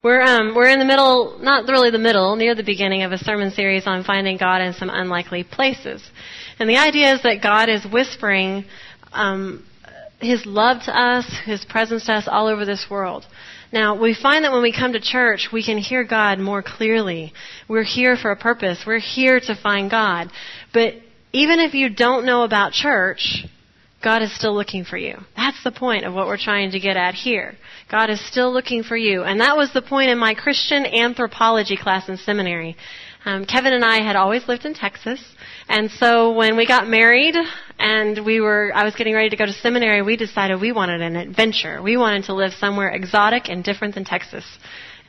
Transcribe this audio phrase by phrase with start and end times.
[0.00, 3.18] We're um, we're in the middle, not really the middle, near the beginning of a
[3.18, 6.08] sermon series on finding God in some unlikely places,
[6.60, 8.64] and the idea is that God is whispering
[9.12, 9.66] um,
[10.20, 13.26] His love to us, His presence to us all over this world.
[13.72, 17.32] Now, we find that when we come to church, we can hear God more clearly.
[17.66, 18.84] We're here for a purpose.
[18.86, 20.30] We're here to find God.
[20.72, 20.94] But
[21.32, 23.44] even if you don't know about church,
[24.02, 25.18] God is still looking for you.
[25.36, 27.56] That's the point of what we're trying to get at here.
[27.90, 29.24] God is still looking for you.
[29.24, 32.76] And that was the point in my Christian anthropology class in seminary.
[33.24, 35.20] Um, Kevin and I had always lived in Texas.
[35.68, 37.34] And so when we got married
[37.78, 41.02] and we were, I was getting ready to go to seminary, we decided we wanted
[41.02, 41.82] an adventure.
[41.82, 44.44] We wanted to live somewhere exotic and different than Texas.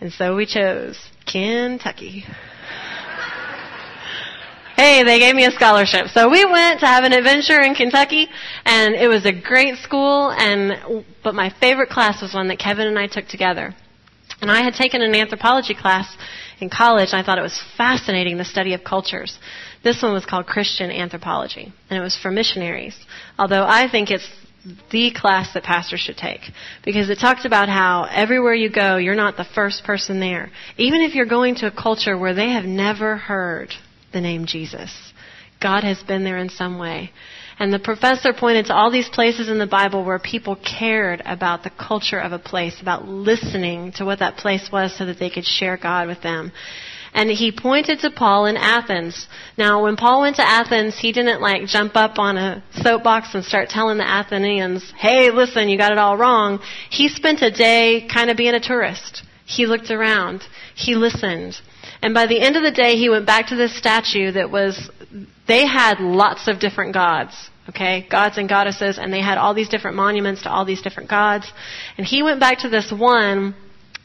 [0.02, 0.97] And so we chose
[1.31, 2.25] Kentucky
[4.79, 6.07] hey, they gave me a scholarship.
[6.13, 8.29] So we went to have an adventure in Kentucky,
[8.63, 12.88] and it was a great school, and, but my favorite class was one that Kevin
[12.88, 13.75] and I took together.
[14.39, 16.15] And I had taken an anthropology class
[16.61, 19.38] in college, and I thought it was fascinating, the study of cultures.
[19.83, 22.97] This one was called Christian Anthropology, and it was for missionaries.
[23.38, 24.30] Although I think it's
[24.91, 26.41] the class that pastors should take
[26.86, 30.52] because it talks about how everywhere you go, you're not the first person there.
[30.77, 33.73] Even if you're going to a culture where they have never heard
[34.11, 34.91] the name Jesus.
[35.61, 37.11] God has been there in some way.
[37.59, 41.63] And the professor pointed to all these places in the Bible where people cared about
[41.63, 45.30] the culture of a place, about listening to what that place was so that they
[45.30, 46.53] could share God with them.
[47.13, 49.27] And he pointed to Paul in Athens.
[49.57, 53.43] Now, when Paul went to Athens, he didn't like jump up on a soapbox and
[53.43, 56.59] start telling the Athenians, hey, listen, you got it all wrong.
[56.89, 59.23] He spent a day kind of being a tourist.
[59.45, 60.43] He looked around.
[60.75, 61.55] He listened.
[62.02, 64.89] And by the end of the day, he went back to this statue that was,
[65.47, 68.08] they had lots of different gods, okay?
[68.09, 71.52] Gods and goddesses, and they had all these different monuments to all these different gods.
[71.97, 73.55] And he went back to this one,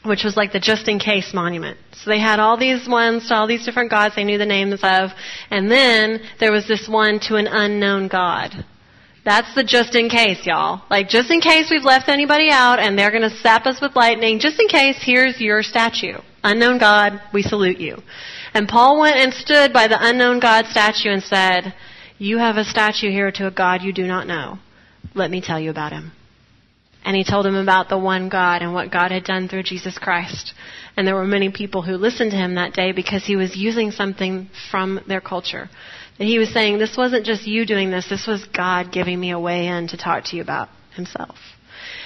[0.03, 1.77] which was like the just in case monument.
[1.93, 4.81] So they had all these ones to all these different gods they knew the names
[4.83, 5.11] of,
[5.49, 8.65] and then there was this one to an unknown god.
[9.23, 10.83] That's the just in case, y'all.
[10.91, 14.39] Like, just in case we've left anybody out and they're gonna zap us with lightning,
[14.39, 16.19] just in case, here's your statue.
[16.45, 17.97] Unknown God, we salute you.
[18.53, 21.73] And Paul went and stood by the unknown God statue and said,
[22.19, 24.59] You have a statue here to a God you do not know.
[25.15, 26.11] Let me tell you about him.
[27.03, 29.97] And he told him about the one God and what God had done through Jesus
[29.97, 30.53] Christ.
[30.95, 33.89] And there were many people who listened to him that day because he was using
[33.89, 35.67] something from their culture.
[36.19, 39.31] And he was saying, This wasn't just you doing this, this was God giving me
[39.31, 41.37] a way in to talk to you about himself.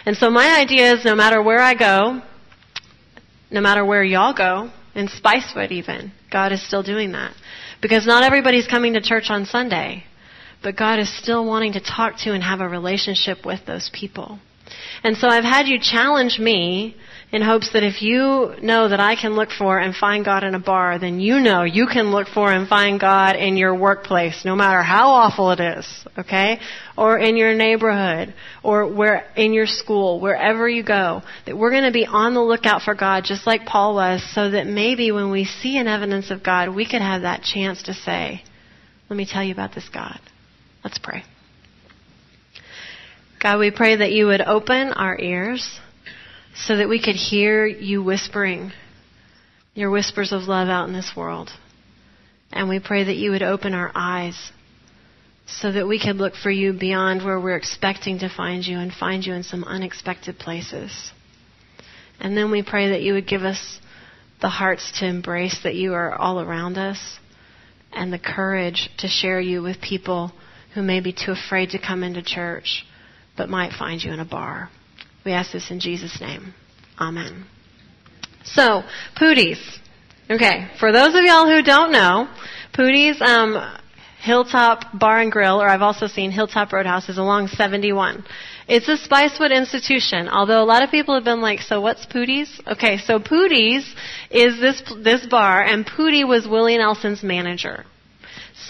[0.06, 2.22] And so my idea is no matter where I go,
[3.52, 7.34] no matter where y'all go, in Spicewood even, God is still doing that.
[7.82, 10.04] Because not everybody's coming to church on Sunday,
[10.62, 14.40] but God is still wanting to talk to and have a relationship with those people.
[15.04, 16.96] And so I've had you challenge me
[17.32, 20.56] in hopes that if you know that I can look for and find God in
[20.56, 24.44] a bar, then you know you can look for and find God in your workplace,
[24.44, 25.86] no matter how awful it is,
[26.18, 26.60] okay?
[26.98, 31.92] Or in your neighborhood, or where, in your school, wherever you go, that we're to
[31.92, 35.46] be on the lookout for God just like Paul was, so that maybe when we
[35.46, 38.44] see an evidence of God, we could have that chance to say,
[39.08, 40.20] let me tell you about this God.
[40.84, 41.24] Let's pray.
[43.40, 45.80] God, we pray that you would open our ears
[46.56, 48.72] so that we could hear you whispering
[49.74, 51.50] your whispers of love out in this world.
[52.52, 54.52] And we pray that you would open our eyes
[55.46, 58.94] so that we could look for you beyond where we're expecting to find you and
[58.94, 61.12] find you in some unexpected places.
[62.20, 63.80] And then we pray that you would give us
[64.42, 67.20] the hearts to embrace that you are all around us
[67.92, 70.32] and the courage to share you with people
[70.74, 72.86] who may be too afraid to come into church
[73.36, 74.70] but might find you in a bar.
[75.26, 76.54] We ask this in Jesus' name.
[77.00, 77.46] Amen.
[78.44, 78.84] So,
[79.18, 79.80] Poodie's.
[80.30, 82.28] Okay, for those of y'all who don't know,
[82.74, 83.58] Poodie's um,
[84.22, 88.24] Hilltop Bar and Grill, or I've also seen Hilltop Roadhouse, is along 71.
[88.68, 92.62] It's a Spicewood institution, although a lot of people have been like, so what's Poodie's?
[92.68, 93.96] Okay, so Poodie's
[94.30, 97.86] is this, this bar, and Poodie was Willie Nelson's manager.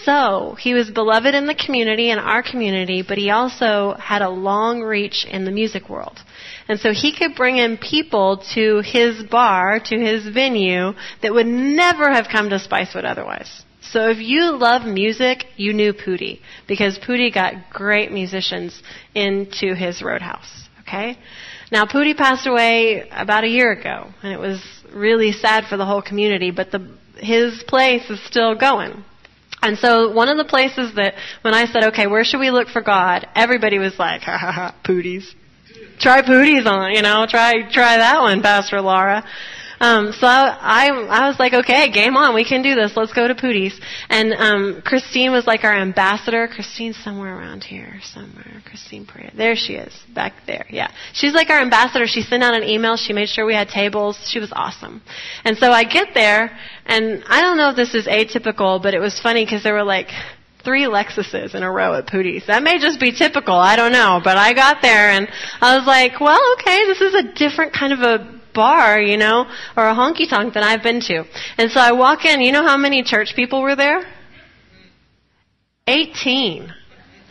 [0.03, 4.29] So, he was beloved in the community, in our community, but he also had a
[4.29, 6.19] long reach in the music world.
[6.67, 11.47] And so he could bring in people to his bar, to his venue, that would
[11.47, 13.63] never have come to Spicewood otherwise.
[13.81, 18.83] So if you love music, you knew Poodie, because Poodie got great musicians
[19.15, 20.69] into his roadhouse.
[20.81, 21.17] Okay?
[21.71, 24.63] Now Poodie passed away about a year ago, and it was
[24.93, 29.03] really sad for the whole community, but the, his place is still going.
[29.61, 32.69] And so one of the places that when I said, okay, where should we look
[32.69, 33.27] for God?
[33.35, 35.35] Everybody was like, ha ha ha, Poodie's.
[35.99, 39.23] try Poodies on, you know, try, try that one, Pastor Laura.
[39.79, 42.35] Um, so I, I, I was like, okay, game on.
[42.35, 42.93] We can do this.
[42.95, 43.73] Let's go to Poodies.
[44.09, 46.47] And um, Christine was like our ambassador.
[46.47, 48.61] Christine's somewhere around here, somewhere.
[48.65, 49.31] Christine Perea.
[49.35, 50.65] There she is, back there.
[50.69, 52.05] Yeah, she's like our ambassador.
[52.07, 52.97] She sent out an email.
[52.97, 54.17] She made sure we had tables.
[54.29, 55.01] She was awesome.
[55.43, 58.99] And so I get there, and I don't know if this is atypical, but it
[58.99, 60.09] was funny because there were like
[60.63, 62.45] three Lexuses in a row at Poodies.
[62.47, 63.55] That may just be typical.
[63.55, 64.19] I don't know.
[64.23, 65.27] But I got there and
[65.61, 69.45] I was like, well, okay, this is a different kind of a bar, you know,
[69.75, 71.23] or a honky tonk than I've been to.
[71.57, 74.03] And so I walk in, you know how many church people were there?
[75.87, 76.73] 18.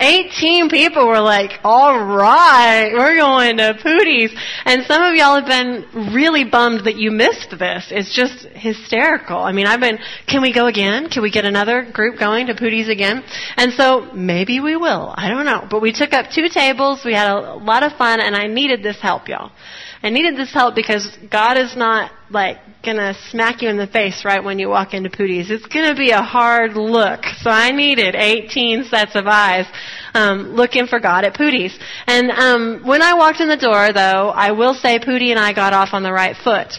[0.01, 4.31] 18 people were like, all right, we're going to Poodies.
[4.65, 7.89] And some of y'all have been really bummed that you missed this.
[7.91, 9.39] It's just hysterical.
[9.39, 9.99] I mean, I've been,
[10.29, 11.09] can we go again?
[11.09, 13.25] Can we get another group going to Poodies again?
[13.57, 15.13] And so maybe we will.
[15.17, 15.67] I don't know.
[15.69, 17.05] But we took up two tables.
[17.05, 19.51] We had a lot of fun and I needed this help, y'all.
[20.03, 24.25] I needed this help because God is not like gonna smack you in the face
[24.25, 25.51] right when you walk into Poodies.
[25.51, 27.25] It's gonna be a hard look.
[27.41, 29.67] So I needed 18 sets of eyes
[30.15, 31.77] um, looking for God at Poodies.
[32.07, 35.53] And um, when I walked in the door, though, I will say Poodie and I
[35.53, 36.75] got off on the right foot.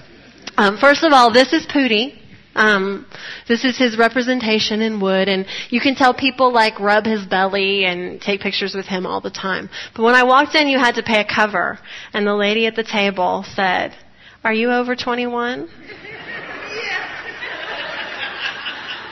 [0.57, 2.18] Um, first of all, this is Poodie.
[2.55, 3.05] Um,
[3.47, 7.85] this is his representation in wood, and you can tell people like rub his belly
[7.85, 9.69] and take pictures with him all the time.
[9.95, 11.79] But when I walked in, you had to pay a cover,
[12.13, 13.95] and the lady at the table said,
[14.43, 15.69] "Are you over 21?"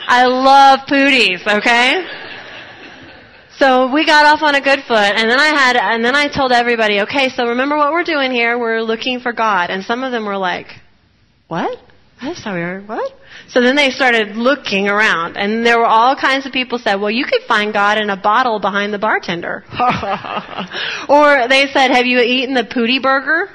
[0.10, 2.08] I love Poodies, okay?
[3.58, 6.28] So we got off on a good foot, and then I had, and then I
[6.28, 8.58] told everybody, okay, so remember what we're doing here?
[8.58, 10.68] We're looking for God, and some of them were like,
[11.48, 11.78] "What?
[12.22, 12.82] That's how we are.
[12.82, 13.14] What?"
[13.50, 17.12] So then they started looking around, and there were all kinds of people said, well,
[17.12, 19.64] you could find God in a bottle behind the bartender.
[21.10, 23.50] or they said, have you eaten the Poodie burger?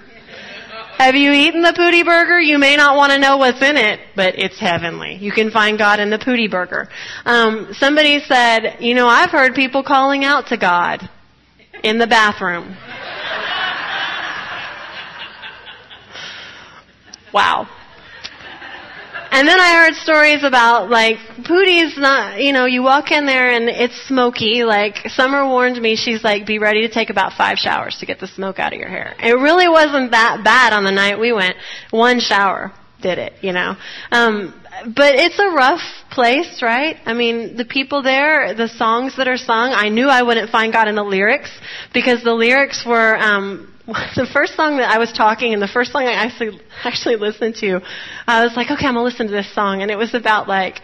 [0.97, 2.41] Have you eaten the Poodie burger?
[2.41, 5.17] You may not want to know what's in it, but it's heavenly.
[5.17, 6.89] You can find God in the Poodie burger.
[7.27, 11.11] Um, somebody said, you know, I've heard people calling out to God
[11.83, 12.77] in the bathroom.
[17.35, 17.69] wow.
[19.33, 23.51] And then I heard stories about like Poodie's not, you know, you walk in there
[23.51, 24.63] and it's smoky.
[24.63, 28.21] Like Summer warned me, she's like, be ready to take about five showers to get
[28.21, 29.15] the smoke out of your hair.
[29.19, 31.57] It really wasn't that bad on the night we went.
[31.91, 33.75] One shower did it, you know.
[34.11, 34.53] Um,
[34.85, 35.81] but it's a rough
[36.11, 36.97] place, right?
[37.07, 40.73] I mean, the people there, the songs that are sung, I knew I wouldn't find
[40.75, 41.51] God in the lyrics
[41.95, 45.91] because the lyrics were um, the first song that I was talking and the first
[45.91, 47.81] song I actually actually listened to,
[48.29, 50.81] I was like, okay, I'm gonna listen to this song, and it was about like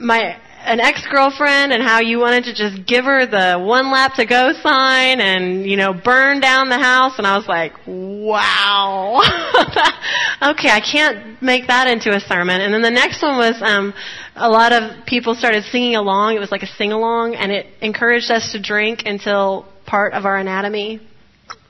[0.00, 4.26] my an ex-girlfriend and how you wanted to just give her the one lap to
[4.26, 7.18] go sign and you know burn down the house.
[7.18, 9.22] And I was like wow.
[10.42, 12.60] Okay I can't make that into a sermon.
[12.60, 13.94] And then the next one was um
[14.34, 16.34] a lot of people started singing along.
[16.34, 20.26] It was like a sing along and it encouraged us to drink until part of
[20.26, 21.00] our anatomy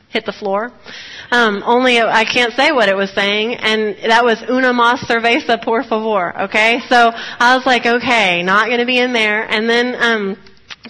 [0.08, 0.72] hit the floor.
[1.30, 5.62] Um, only I can't say what it was saying, and that was una más cerveza,
[5.62, 6.42] por favor.
[6.42, 9.44] Okay, so I was like, okay, not going to be in there.
[9.44, 10.36] And then um,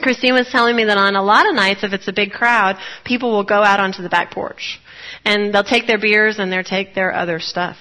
[0.02, 2.76] Christine was telling me that on a lot of nights, if it's a big crowd,
[3.04, 4.78] people will go out onto the back porch,
[5.24, 7.76] and they'll take their beers and they'll take their other stuff,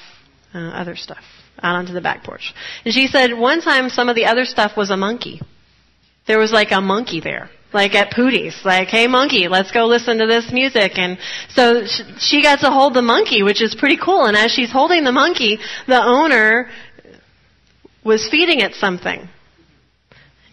[0.53, 1.23] uh, other stuff
[1.61, 2.54] out onto the back porch.
[2.83, 5.42] And she said one time some of the other stuff was a monkey.
[6.27, 10.18] There was like a monkey there like at Poodies, like, hey monkey, let's go listen
[10.19, 10.98] to this music.
[10.98, 11.18] And
[11.50, 11.86] so
[12.18, 14.26] she got to hold the monkey, which is pretty cool.
[14.26, 16.69] And as she's holding the monkey, the owner
[18.04, 19.28] was feeding it something.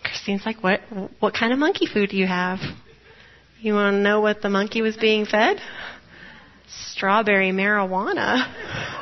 [0.03, 0.81] Christine's like, what,
[1.21, 2.59] what kind of monkey food do you have?
[3.61, 5.59] You want to know what the monkey was being fed?
[6.67, 8.99] Strawberry marijuana.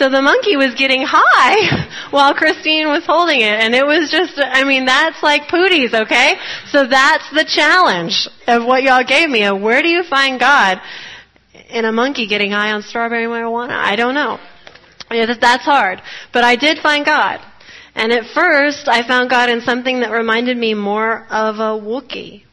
[0.00, 3.60] So the monkey was getting high while Christine was holding it.
[3.60, 6.36] And it was just, I mean, that's like Poodies, okay?
[6.70, 9.44] So that's the challenge of what y'all gave me.
[9.44, 10.80] Of where do you find God
[11.68, 13.72] in a monkey getting high on strawberry marijuana?
[13.72, 14.38] I don't know.
[15.10, 16.00] That's hard.
[16.32, 17.40] But I did find God.
[17.94, 22.44] And at first, I found God in something that reminded me more of a Wookiee.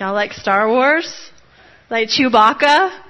[0.00, 1.30] Y'all like Star Wars?
[1.90, 3.05] Like Chewbacca?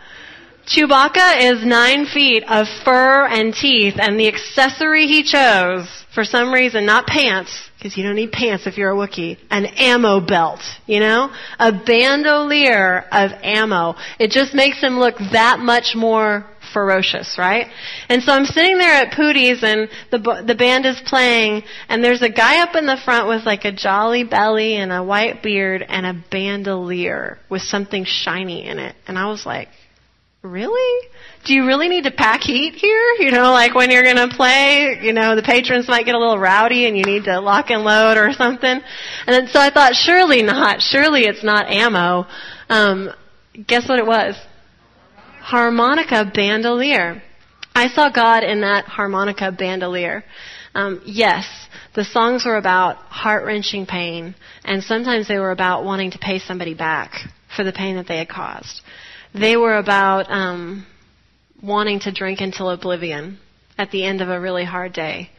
[0.67, 6.53] Chewbacca is nine feet of fur and teeth, and the accessory he chose, for some
[6.53, 10.61] reason, not pants, because you don't need pants if you're a Wookiee, an ammo belt,
[10.87, 11.33] you know?
[11.61, 13.95] A bandolier of ammo.
[14.19, 17.69] It just makes him look that much more ferocious, right?
[18.09, 22.23] And so I'm sitting there at Poodies and the the band is playing and there's
[22.23, 25.85] a guy up in the front with like a jolly belly and a white beard
[25.89, 28.97] and a bandolier with something shiny in it.
[29.07, 29.69] And I was like,
[30.47, 31.09] really?
[31.45, 33.15] Do you really need to pack heat here?
[33.19, 36.19] You know, like when you're going to play, you know, the patrons might get a
[36.19, 38.69] little rowdy and you need to lock and load or something.
[38.69, 38.83] And
[39.29, 40.81] then, so I thought, surely not.
[40.81, 42.27] Surely it's not ammo.
[42.69, 43.11] Um,
[43.67, 44.37] guess what it was?
[45.41, 47.23] Harmonica bandolier.
[47.75, 50.25] I saw God in that harmonica bandolier.
[50.75, 51.47] Um, yes,
[51.95, 54.35] the songs were about heart wrenching pain,
[54.65, 57.13] and sometimes they were about wanting to pay somebody back
[57.55, 58.83] for the pain that they had caused.
[59.35, 60.87] They were about um,
[61.63, 63.39] wanting to drink until oblivion
[63.79, 65.31] at the end of a really hard day.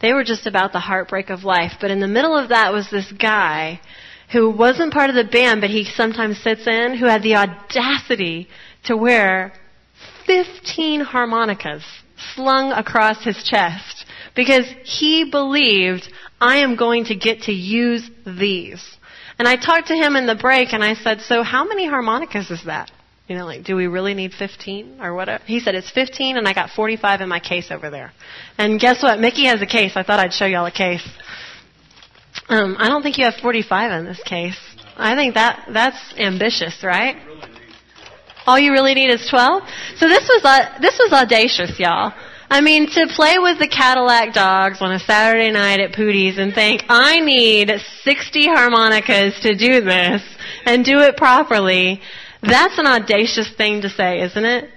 [0.00, 1.72] They were just about the heartbreak of life.
[1.80, 3.80] But in the middle of that was this guy
[4.32, 8.48] who wasn't part of the band, but he sometimes sits in, who had the audacity
[8.84, 9.52] to wear
[10.26, 11.84] 15 harmonicas
[12.34, 16.08] slung across his chest because he believed,
[16.40, 18.84] I am going to get to use these.
[19.38, 22.50] And I talked to him in the break and I said, so how many harmonicas
[22.50, 22.90] is that?
[23.28, 25.42] You know, like, do we really need 15 or whatever?
[25.44, 28.12] He said, it's 15 and I got 45 in my case over there.
[28.56, 29.18] And guess what?
[29.18, 29.92] Mickey has a case.
[29.96, 31.06] I thought I'd show y'all a case.
[32.48, 34.58] Um, I don't think you have 45 in this case.
[34.96, 37.16] I think that, that's ambitious, right?
[38.46, 39.62] All you really need is 12?
[39.96, 42.12] So this was, uh, this was audacious, y'all.
[42.48, 46.54] I mean, to play with the Cadillac dogs on a Saturday night at Poodie's and
[46.54, 47.72] think, I need
[48.04, 50.22] 60 harmonicas to do this
[50.64, 52.00] and do it properly,
[52.46, 54.70] that's an audacious thing to say, isn't it?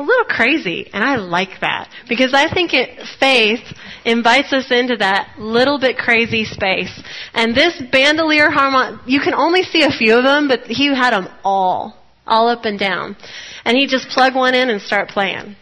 [0.00, 3.64] A little crazy, and I like that because I think it, faith
[4.04, 7.02] invites us into that little bit crazy space.
[7.34, 11.10] And this bandolier harmon, you can only see a few of them, but he had
[11.10, 13.16] them all, all up and down.
[13.64, 15.56] And he just plug one in and start playing.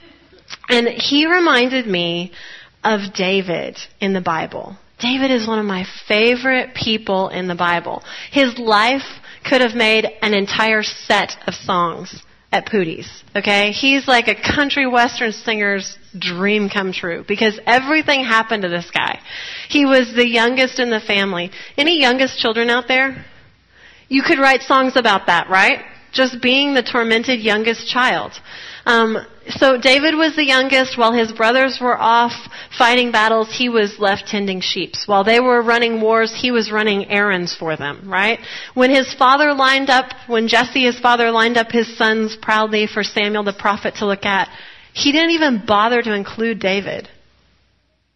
[0.68, 2.32] And he reminded me
[2.84, 4.76] of David in the Bible.
[4.98, 8.02] David is one of my favorite people in the Bible.
[8.30, 9.02] His life
[9.48, 12.22] could have made an entire set of songs
[12.52, 13.22] at Poodie's.
[13.34, 13.72] Okay?
[13.72, 19.20] He's like a country western singer's dream come true because everything happened to this guy.
[19.68, 21.50] He was the youngest in the family.
[21.76, 23.24] Any youngest children out there?
[24.08, 25.84] You could write songs about that, right?
[26.16, 28.32] Just being the tormented youngest child.
[28.86, 29.18] Um,
[29.50, 30.96] so David was the youngest.
[30.96, 32.32] While his brothers were off
[32.78, 34.94] fighting battles, he was left tending sheep.
[35.04, 38.40] While they were running wars, he was running errands for them, right?
[38.72, 43.02] When his father lined up, when Jesse, his father, lined up his sons proudly for
[43.04, 44.48] Samuel the prophet to look at,
[44.94, 47.08] he didn't even bother to include David.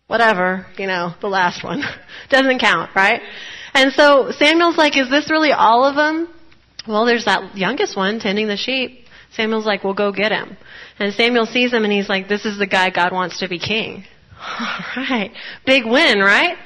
[0.07, 1.83] Whatever, you know, the last one.
[2.31, 3.21] Doesn't count, right?
[3.75, 6.33] And so Samuel's like, is this really all of them?
[6.91, 9.07] Well, there's that youngest one tending the sheep.
[9.33, 10.57] Samuel's like, well, go get him.
[10.99, 13.59] And Samuel sees him and he's like, this is the guy God wants to be
[13.59, 14.05] king.
[14.61, 15.31] All right.
[15.65, 16.59] Big win, right?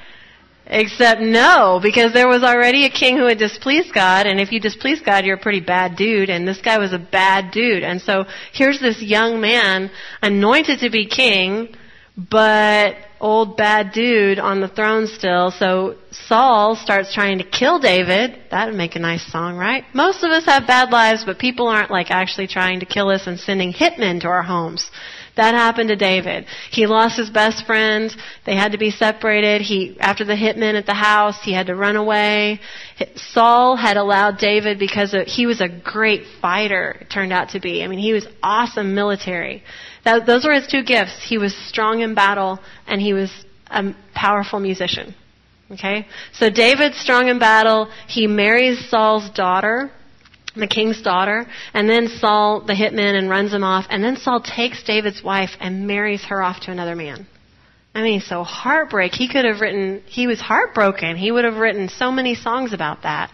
[0.66, 4.60] Except no, because there was already a king who had displeased God, and if you
[4.60, 7.82] displease God, you're a pretty bad dude, and this guy was a bad dude.
[7.82, 9.90] And so here's this young man
[10.22, 11.76] anointed to be king,
[12.16, 15.50] but old bad dude on the throne still.
[15.50, 15.96] So
[16.28, 18.38] Saul starts trying to kill David.
[18.50, 19.84] That would make a nice song, right?
[19.94, 23.26] Most of us have bad lives, but people aren't like actually trying to kill us
[23.26, 24.90] and sending hitmen to our homes.
[25.36, 26.46] That happened to David.
[26.70, 28.14] He lost his best friend.
[28.46, 29.62] They had to be separated.
[29.62, 32.60] He, after the hitmen at the house, he had to run away.
[33.16, 37.60] Saul had allowed David because of, he was a great fighter, it turned out to
[37.60, 37.82] be.
[37.82, 39.64] I mean, he was awesome military.
[40.04, 41.20] That, those were his two gifts.
[41.26, 43.32] He was strong in battle and he was
[43.68, 45.16] a powerful musician.
[45.70, 46.06] Okay?
[46.32, 47.90] So David's strong in battle.
[48.06, 49.90] He marries Saul's daughter,
[50.54, 53.86] the king's daughter, and then Saul, the hitman, and runs him off.
[53.88, 57.26] And then Saul takes David's wife and marries her off to another man.
[57.94, 59.12] I mean, so heartbreak.
[59.12, 61.16] He could have written, he was heartbroken.
[61.16, 63.30] He would have written so many songs about that.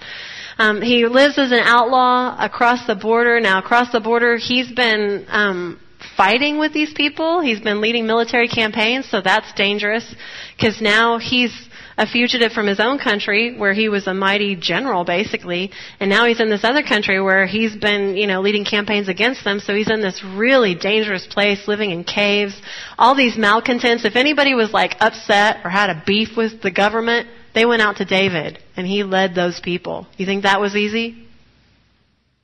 [0.59, 3.41] Um, he lives as an outlaw across the border.
[3.41, 5.81] Now, across the border, he's been um,
[6.17, 7.41] fighting with these people.
[7.41, 10.15] He's been leading military campaigns, so that's dangerous
[10.57, 15.05] because now he's a fugitive from his own country where he was a mighty general
[15.05, 19.09] basically, and now he's in this other country where he's been, you know, leading campaigns
[19.09, 22.59] against them, so he's in this really dangerous place living in caves.
[22.99, 27.29] All these malcontents, if anybody was like upset or had a beef with the government,
[27.55, 30.07] they went out to David and he led those people.
[30.17, 31.27] You think that was easy?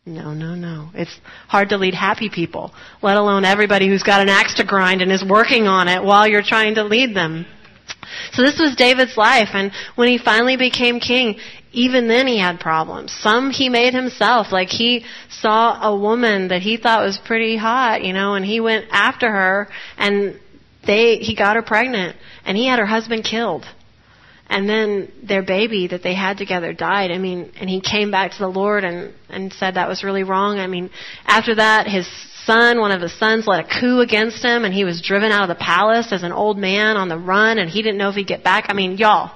[0.09, 0.91] No, no, no.
[0.95, 2.73] It's hard to lead happy people,
[3.03, 6.29] let alone everybody who's got an axe to grind and is working on it while
[6.29, 7.45] you're trying to lead them.
[8.33, 11.41] So this was David's life, and when he finally became king,
[11.73, 13.13] even then he had problems.
[13.13, 18.05] Some he made himself, like he saw a woman that he thought was pretty hot,
[18.05, 20.39] you know, and he went after her, and
[20.87, 23.67] they, he got her pregnant, and he had her husband killed.
[24.49, 27.11] And then their baby that they had together died.
[27.11, 30.23] I mean, and he came back to the Lord and and said that was really
[30.23, 30.59] wrong.
[30.59, 30.91] I mean,
[31.27, 32.07] after that, his
[32.45, 35.51] son, one of his sons, led a coup against him, and he was driven out
[35.51, 38.15] of the palace as an old man on the run, and he didn't know if
[38.15, 38.67] he'd get back.
[38.69, 39.33] I mean, y'all,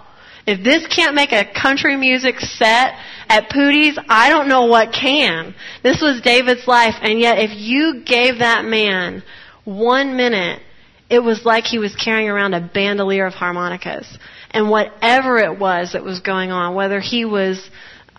[0.46, 2.94] if this can't make a country music set
[3.28, 5.54] at Poodie's, I don't know what can.
[5.82, 9.22] This was David's life, and yet if you gave that man
[9.64, 10.62] one minute,
[11.10, 14.18] it was like he was carrying around a bandolier of harmonicas.
[14.50, 17.70] And whatever it was that was going on, whether he was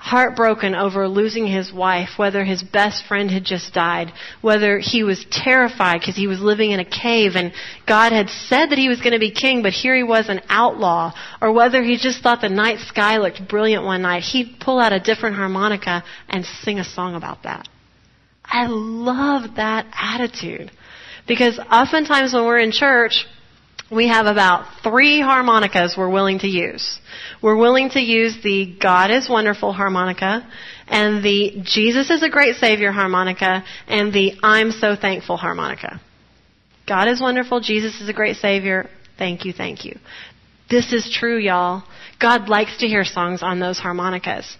[0.01, 4.11] heartbroken over losing his wife, whether his best friend had just died,
[4.41, 7.53] whether he was terrified because he was living in a cave and
[7.87, 10.41] God had said that he was going to be king, but here he was an
[10.49, 14.79] outlaw, or whether he just thought the night sky looked brilliant one night, he'd pull
[14.79, 17.67] out a different harmonica and sing a song about that.
[18.43, 20.71] I love that attitude.
[21.27, 23.27] Because oftentimes when we're in church,
[23.91, 26.99] we have about three harmonicas we're willing to use.
[27.41, 30.49] We're willing to use the God is wonderful harmonica
[30.87, 35.99] and the Jesus is a great savior harmonica and the I'm so thankful harmonica.
[36.87, 39.99] God is wonderful, Jesus is a great savior, thank you, thank you.
[40.69, 41.83] This is true, y'all.
[42.19, 44.55] God likes to hear songs on those harmonicas.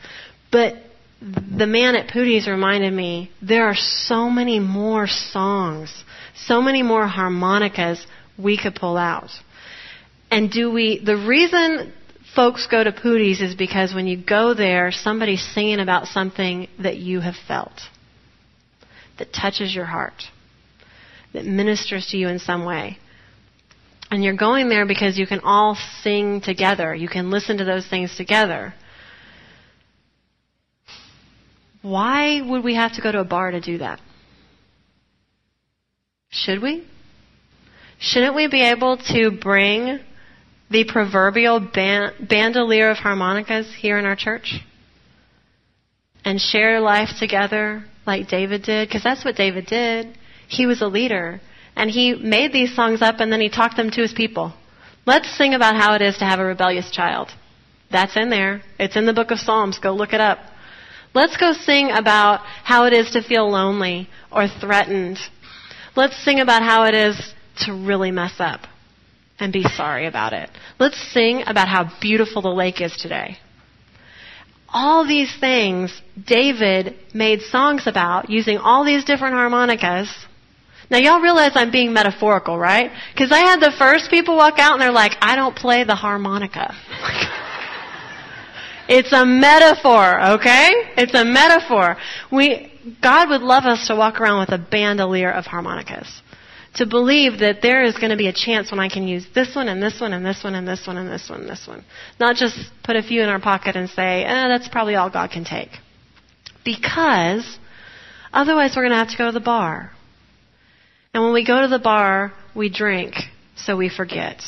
[0.51, 0.75] But
[1.21, 6.03] the man at Poodie's reminded me there are so many more songs,
[6.35, 8.05] so many more harmonicas
[8.37, 9.29] we could pull out.
[10.29, 11.93] And do we, the reason
[12.35, 16.97] folks go to Poodie's is because when you go there, somebody's singing about something that
[16.97, 17.81] you have felt,
[19.17, 20.23] that touches your heart,
[21.33, 22.97] that ministers to you in some way.
[24.09, 26.93] And you're going there because you can all sing together.
[26.93, 28.73] You can listen to those things together.
[31.81, 33.99] Why would we have to go to a bar to do that?
[36.29, 36.85] Should we?
[38.01, 39.99] Shouldn't we be able to bring
[40.71, 44.55] the proverbial bandolier of harmonicas here in our church?
[46.25, 48.87] And share life together like David did?
[48.87, 50.17] Because that's what David did.
[50.47, 51.41] He was a leader.
[51.75, 54.51] And he made these songs up and then he talked them to his people.
[55.05, 57.29] Let's sing about how it is to have a rebellious child.
[57.91, 58.63] That's in there.
[58.79, 59.77] It's in the book of Psalms.
[59.77, 60.39] Go look it up.
[61.13, 65.19] Let's go sing about how it is to feel lonely or threatened.
[65.95, 67.35] Let's sing about how it is
[67.65, 68.61] to really mess up
[69.39, 70.49] and be sorry about it.
[70.79, 73.37] Let's sing about how beautiful the lake is today.
[74.69, 80.09] All these things David made songs about using all these different harmonicas.
[80.89, 82.91] Now y'all realize I'm being metaphorical, right?
[83.13, 85.95] Because I had the first people walk out and they're like, I don't play the
[85.95, 86.73] harmonica.
[88.87, 90.69] it's a metaphor, okay?
[90.97, 91.97] It's a metaphor.
[92.31, 96.21] We, God would love us to walk around with a bandolier of harmonicas
[96.75, 99.55] to believe that there is going to be a chance when I can use this
[99.55, 101.67] one and this one and this one and this one and this one and this
[101.67, 101.83] one.
[102.19, 105.31] Not just put a few in our pocket and say, eh, that's probably all God
[105.31, 105.69] can take.
[106.63, 107.59] Because
[108.31, 109.91] otherwise we're going to have to go to the bar.
[111.13, 113.15] And when we go to the bar, we drink
[113.55, 114.41] so we forget.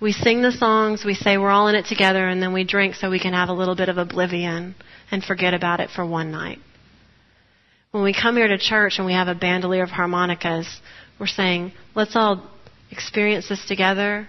[0.00, 2.94] We sing the songs, we say we're all in it together, and then we drink
[2.94, 4.74] so we can have a little bit of oblivion
[5.10, 6.58] and forget about it for one night.
[7.92, 10.66] When we come here to church and we have a bandolier of harmonicas,
[11.20, 12.50] we're saying, let's all
[12.90, 14.28] experience this together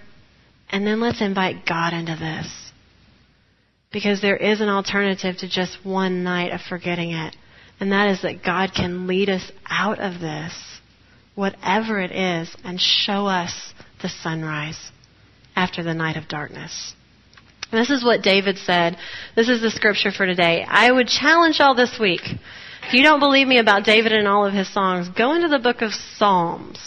[0.69, 2.71] and then let's invite God into this.
[3.93, 7.37] Because there is an alternative to just one night of forgetting it.
[7.79, 10.53] And that is that God can lead us out of this,
[11.35, 14.91] whatever it is, and show us the sunrise
[15.55, 16.93] after the night of darkness.
[17.71, 18.97] this is what David said.
[19.37, 20.65] This is the scripture for today.
[20.67, 22.21] I would challenge all this week
[22.93, 25.81] you don't believe me about David and all of his songs, go into the book
[25.81, 26.79] of Psalms.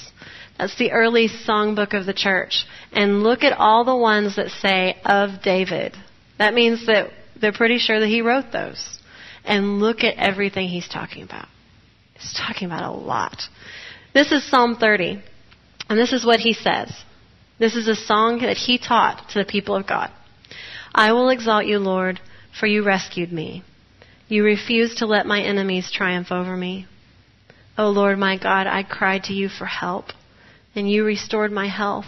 [0.58, 2.64] That's the early songbook of the church.
[2.92, 5.96] And look at all the ones that say of David.
[6.38, 8.98] That means that they're pretty sure that he wrote those.
[9.44, 11.48] And look at everything he's talking about.
[12.14, 13.42] He's talking about a lot.
[14.14, 15.22] This is Psalm 30.
[15.88, 16.92] And this is what he says.
[17.58, 20.10] This is a song that he taught to the people of God.
[20.94, 22.20] I will exalt you, Lord,
[22.58, 23.62] for you rescued me.
[24.28, 26.86] You refused to let my enemies triumph over me.
[27.78, 30.06] O oh Lord my God, I cried to you for help,
[30.74, 32.06] and you restored my health.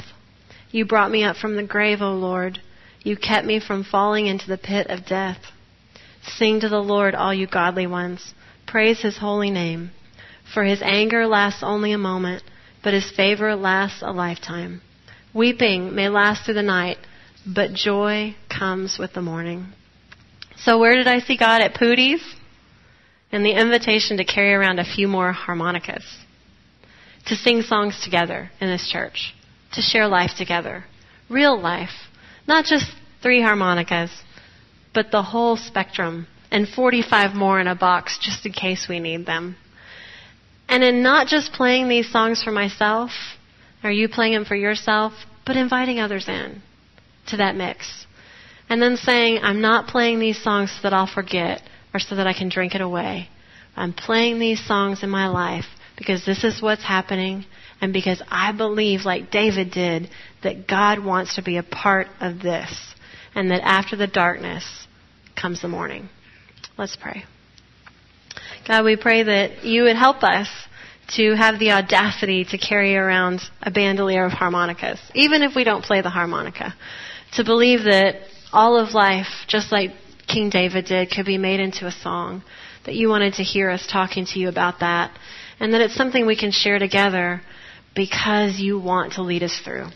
[0.70, 2.60] You brought me up from the grave, O Lord.
[3.02, 5.38] You kept me from falling into the pit of death.
[6.22, 8.34] Sing to the Lord, all you godly ones.
[8.66, 9.92] Praise his holy name.
[10.52, 12.42] For his anger lasts only a moment,
[12.82, 14.80] but his favor lasts a lifetime.
[15.32, 16.98] Weeping may last through the night,
[17.46, 19.72] but joy comes with the morning.
[20.64, 22.22] So where did I see God at Poodie's?
[23.30, 26.04] And the invitation to carry around a few more harmonicas.
[27.26, 29.34] To sing songs together in this church.
[29.74, 30.84] To share life together.
[31.28, 32.08] Real life.
[32.46, 32.86] Not just
[33.22, 34.10] three harmonicas,
[34.94, 39.26] but the whole spectrum and 45 more in a box just in case we need
[39.26, 39.56] them.
[40.68, 43.10] And in not just playing these songs for myself,
[43.84, 45.12] or you playing them for yourself,
[45.46, 46.62] but inviting others in
[47.28, 48.06] to that mix.
[48.68, 51.62] And then saying, I'm not playing these songs so that I'll forget
[51.94, 53.28] or so that I can drink it away.
[53.76, 55.64] I'm playing these songs in my life
[55.96, 57.46] because this is what's happening
[57.80, 60.10] and because I believe, like David did,
[60.42, 62.70] that God wants to be a part of this
[63.34, 64.64] and that after the darkness
[65.40, 66.08] comes the morning.
[66.76, 67.24] Let's pray.
[68.66, 70.48] God, we pray that you would help us
[71.16, 75.82] to have the audacity to carry around a bandolier of harmonicas, even if we don't
[75.82, 76.74] play the harmonica.
[77.34, 78.16] To believe that
[78.52, 79.90] all of life, just like
[80.26, 82.42] King David did, could be made into a song.
[82.84, 85.16] That you wanted to hear us talking to you about that.
[85.60, 87.42] And that it's something we can share together
[87.94, 89.86] because you want to lead us through.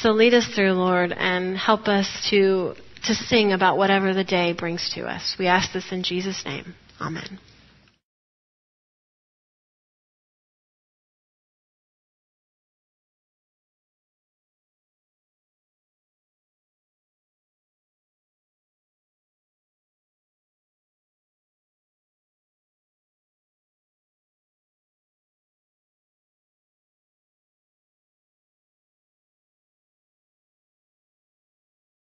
[0.00, 4.54] So lead us through, Lord, and help us to, to sing about whatever the day
[4.54, 5.36] brings to us.
[5.38, 6.74] We ask this in Jesus' name.
[7.00, 7.38] Amen.